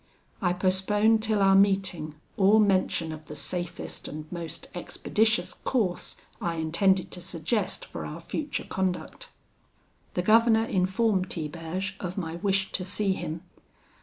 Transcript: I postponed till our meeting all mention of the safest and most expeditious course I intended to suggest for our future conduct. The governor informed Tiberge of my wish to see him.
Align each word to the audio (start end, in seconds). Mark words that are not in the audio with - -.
I 0.41 0.53
postponed 0.53 1.21
till 1.21 1.43
our 1.43 1.53
meeting 1.53 2.15
all 2.35 2.57
mention 2.57 3.11
of 3.11 3.27
the 3.27 3.35
safest 3.35 4.07
and 4.07 4.25
most 4.31 4.67
expeditious 4.73 5.53
course 5.53 6.17
I 6.41 6.55
intended 6.55 7.11
to 7.11 7.21
suggest 7.21 7.85
for 7.85 8.03
our 8.03 8.19
future 8.19 8.65
conduct. 8.67 9.29
The 10.15 10.23
governor 10.23 10.65
informed 10.65 11.29
Tiberge 11.29 11.97
of 11.99 12.17
my 12.17 12.37
wish 12.37 12.71
to 12.71 12.83
see 12.83 13.13
him. 13.13 13.43